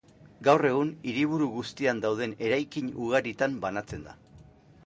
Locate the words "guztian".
1.59-2.01